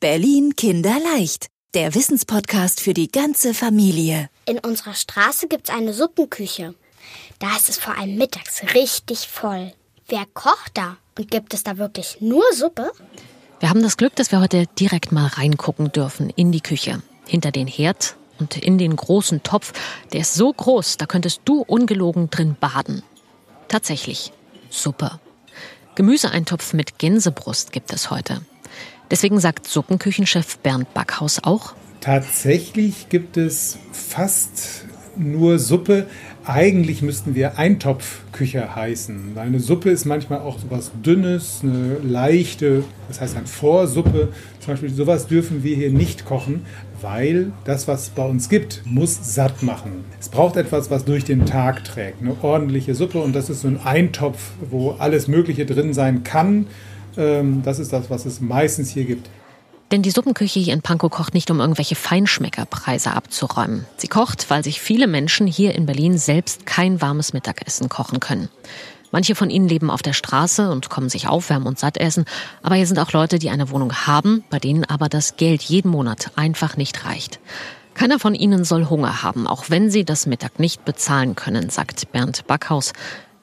[0.00, 4.30] Berlin Kinderleicht, der Wissenspodcast für die ganze Familie.
[4.46, 6.76] In unserer Straße gibt's eine Suppenküche.
[7.40, 9.72] Da ist es vor allem mittags richtig voll.
[10.06, 10.98] Wer kocht da?
[11.18, 12.92] Und gibt es da wirklich nur Suppe?
[13.58, 17.02] Wir haben das Glück, dass wir heute direkt mal reingucken dürfen in die Küche.
[17.26, 19.72] Hinter den Herd und in den großen Topf.
[20.12, 23.02] Der ist so groß, da könntest du ungelogen drin baden.
[23.66, 24.30] Tatsächlich,
[24.70, 25.18] Suppe.
[25.96, 28.42] Gemüseeintopf mit Gänsebrust gibt es heute.
[29.10, 34.84] Deswegen sagt Suppenküchenchef Bernd Backhaus auch, Tatsächlich gibt es fast
[35.16, 36.06] nur Suppe.
[36.44, 39.36] Eigentlich müssten wir Eintopfküche heißen.
[39.36, 44.28] Eine Suppe ist manchmal auch so was Dünnes, eine leichte, das heißt eine Vorsuppe.
[44.60, 46.64] Zum Beispiel sowas dürfen wir hier nicht kochen,
[47.02, 50.04] weil das, was es bei uns gibt, muss satt machen.
[50.20, 52.22] Es braucht etwas, was durch den Tag trägt.
[52.22, 56.68] Eine ordentliche Suppe und das ist so ein Eintopf, wo alles Mögliche drin sein kann.
[57.18, 59.28] Ähm, das ist das, was es meistens hier gibt.
[59.90, 63.86] Denn die Suppenküche hier in Pankow kocht nicht, um irgendwelche Feinschmeckerpreise abzuräumen.
[63.96, 68.48] Sie kocht, weil sich viele Menschen hier in Berlin selbst kein warmes Mittagessen kochen können.
[69.10, 72.26] Manche von ihnen leben auf der Straße und kommen sich aufwärmen und satt essen.
[72.62, 75.90] Aber hier sind auch Leute, die eine Wohnung haben, bei denen aber das Geld jeden
[75.90, 77.40] Monat einfach nicht reicht.
[77.94, 82.12] Keiner von ihnen soll Hunger haben, auch wenn sie das Mittag nicht bezahlen können, sagt
[82.12, 82.92] Bernd Backhaus.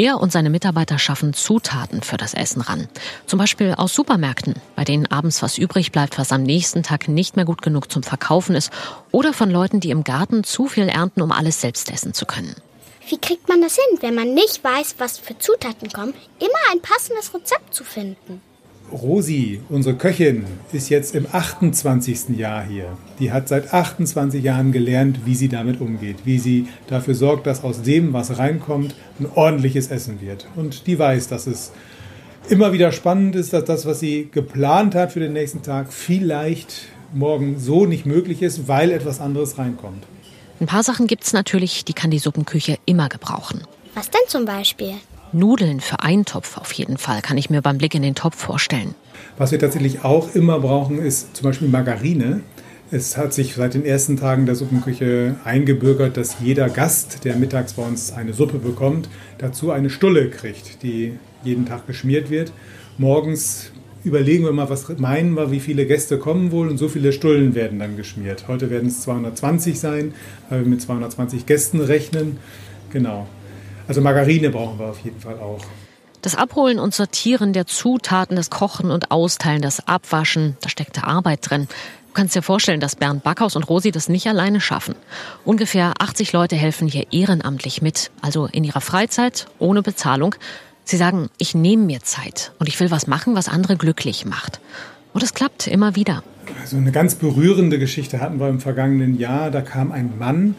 [0.00, 2.88] Er und seine Mitarbeiter schaffen Zutaten für das Essen ran.
[3.26, 7.36] Zum Beispiel aus Supermärkten, bei denen abends was übrig bleibt, was am nächsten Tag nicht
[7.36, 8.72] mehr gut genug zum Verkaufen ist.
[9.12, 12.56] Oder von Leuten, die im Garten zu viel ernten, um alles selbst essen zu können.
[13.10, 16.80] Wie kriegt man das hin, wenn man nicht weiß, was für Zutaten kommen, immer ein
[16.80, 18.40] passendes Rezept zu finden?
[18.92, 22.36] Rosi, unsere Köchin, ist jetzt im 28.
[22.36, 22.96] Jahr hier.
[23.18, 27.62] Die hat seit 28 Jahren gelernt, wie sie damit umgeht, wie sie dafür sorgt, dass
[27.62, 30.46] aus dem, was reinkommt, ein ordentliches Essen wird.
[30.56, 31.72] Und die weiß, dass es
[32.48, 36.88] immer wieder spannend ist, dass das, was sie geplant hat für den nächsten Tag, vielleicht
[37.12, 40.04] morgen so nicht möglich ist, weil etwas anderes reinkommt.
[40.60, 43.62] Ein paar Sachen gibt es natürlich, die kann die Suppenküche immer gebrauchen.
[43.94, 44.94] Was denn zum Beispiel?
[45.32, 48.94] Nudeln für Eintopf auf jeden Fall, kann ich mir beim Blick in den Topf vorstellen.
[49.38, 52.40] Was wir tatsächlich auch immer brauchen, ist zum Beispiel Margarine.
[52.90, 57.74] Es hat sich seit den ersten Tagen der Suppenküche eingebürgert, dass jeder Gast, der mittags
[57.74, 59.08] bei uns eine Suppe bekommt,
[59.38, 61.14] dazu eine Stulle kriegt, die
[61.44, 62.52] jeden Tag geschmiert wird.
[62.98, 63.70] Morgens
[64.02, 67.54] überlegen wir mal, was meinen wir, wie viele Gäste kommen wohl und so viele Stullen
[67.54, 68.48] werden dann geschmiert.
[68.48, 70.14] Heute werden es 220 sein,
[70.48, 72.38] weil wir mit 220 Gästen rechnen.
[72.92, 73.28] Genau.
[73.90, 75.58] Also Margarine brauchen wir auf jeden Fall auch.
[76.22, 81.50] Das Abholen und Sortieren der Zutaten, das Kochen und Austeilen, das Abwaschen, da steckt Arbeit
[81.50, 81.66] drin.
[82.06, 84.94] Du kannst dir vorstellen, dass Bernd Backhaus und Rosi das nicht alleine schaffen.
[85.44, 90.36] Ungefähr 80 Leute helfen hier ehrenamtlich mit, also in ihrer Freizeit, ohne Bezahlung.
[90.84, 94.60] Sie sagen, ich nehme mir Zeit und ich will was machen, was andere glücklich macht.
[95.12, 96.22] Und es klappt immer wieder.
[96.60, 99.50] Also eine ganz berührende Geschichte hatten wir im vergangenen Jahr.
[99.50, 100.54] Da kam ein Mann,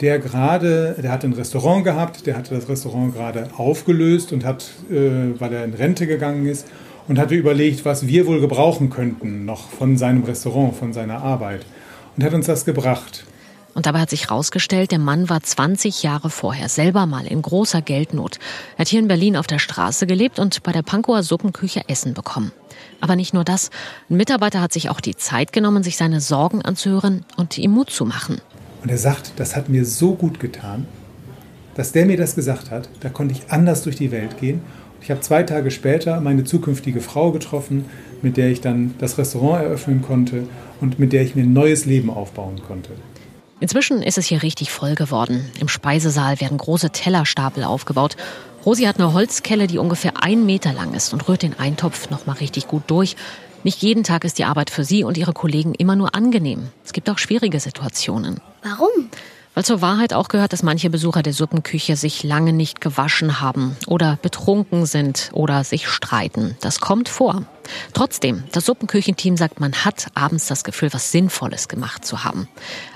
[0.00, 4.70] der gerade, der hat ein Restaurant gehabt, der hatte das Restaurant gerade aufgelöst und hat,
[4.90, 6.66] äh, weil er in Rente gegangen ist,
[7.08, 11.66] und hatte überlegt, was wir wohl gebrauchen könnten noch von seinem Restaurant, von seiner Arbeit.
[12.16, 13.24] Und hat uns das gebracht.
[13.74, 17.82] Und dabei hat sich herausgestellt, der Mann war 20 Jahre vorher selber mal in großer
[17.82, 18.38] Geldnot.
[18.76, 22.14] Er hat hier in Berlin auf der Straße gelebt und bei der Pankower Suppenküche Essen
[22.14, 22.52] bekommen.
[23.00, 23.70] Aber nicht nur das.
[24.08, 27.90] Ein Mitarbeiter hat sich auch die Zeit genommen, sich seine Sorgen anzuhören und ihm Mut
[27.90, 28.40] zu machen.
[28.82, 30.86] Und er sagt, das hat mir so gut getan,
[31.74, 32.88] dass der mir das gesagt hat.
[33.00, 34.60] Da konnte ich anders durch die Welt gehen.
[34.96, 37.86] Und ich habe zwei Tage später meine zukünftige Frau getroffen,
[38.22, 40.46] mit der ich dann das Restaurant eröffnen konnte
[40.80, 42.90] und mit der ich mir ein neues Leben aufbauen konnte.
[43.60, 45.50] Inzwischen ist es hier richtig voll geworden.
[45.60, 48.16] Im Speisesaal werden große Tellerstapel aufgebaut.
[48.64, 52.26] Rosi hat eine Holzkelle, die ungefähr ein Meter lang ist und rührt den Eintopf noch
[52.26, 53.16] mal richtig gut durch.
[53.62, 56.68] Nicht jeden Tag ist die Arbeit für Sie und Ihre Kollegen immer nur angenehm.
[56.84, 58.40] Es gibt auch schwierige Situationen.
[58.62, 59.10] Warum?
[59.54, 63.76] Weil zur Wahrheit auch gehört, dass manche Besucher der Suppenküche sich lange nicht gewaschen haben
[63.86, 66.56] oder betrunken sind oder sich streiten.
[66.60, 67.44] Das kommt vor.
[67.92, 72.48] Trotzdem, das Suppenküchenteam sagt, man hat abends das Gefühl, was Sinnvolles gemacht zu haben.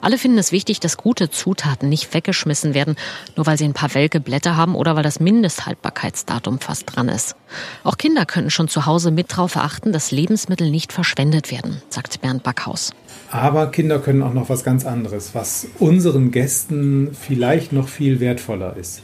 [0.00, 2.96] Alle finden es wichtig, dass gute Zutaten nicht weggeschmissen werden,
[3.36, 7.36] nur weil sie ein paar welke Blätter haben oder weil das Mindesthaltbarkeitsdatum fast dran ist.
[7.84, 12.20] Auch Kinder können schon zu Hause mit darauf achten, dass Lebensmittel nicht verschwendet werden, sagt
[12.20, 12.92] Bernd Backhaus.
[13.30, 18.76] Aber Kinder können auch noch was ganz anderes, was unseren Gästen vielleicht noch viel wertvoller
[18.76, 19.02] ist.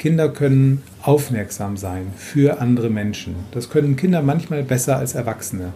[0.00, 3.34] Kinder können aufmerksam sein für andere Menschen.
[3.50, 5.74] Das können Kinder manchmal besser als Erwachsene.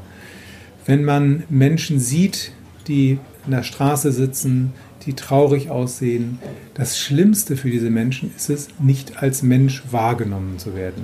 [0.87, 2.53] Wenn man Menschen sieht,
[2.89, 4.73] die in der Straße sitzen,
[5.05, 6.39] die traurig aussehen,
[6.73, 11.03] das Schlimmste für diese Menschen ist es, nicht als Mensch wahrgenommen zu werden.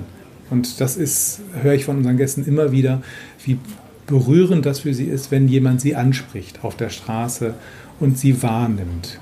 [0.49, 3.03] Und das ist, höre ich von unseren Gästen immer wieder,
[3.45, 3.59] wie
[4.07, 7.53] berührend das für sie ist, wenn jemand sie anspricht auf der Straße
[7.99, 9.19] und sie wahrnimmt.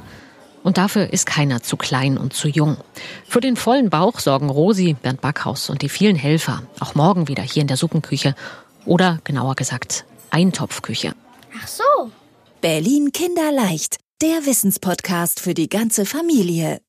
[0.64, 2.78] Und dafür ist keiner zu klein und zu jung.
[3.28, 7.44] Für den vollen Bauch sorgen Rosi, Bernd Backhaus und die vielen Helfer, auch morgen wieder
[7.44, 8.36] hier in der Suppenküche
[8.86, 11.14] oder genauer gesagt Eintopfküche.
[11.62, 12.12] Ach so.
[12.62, 16.78] Berlin Kinderleicht, der Wissenspodcast für die ganze Familie.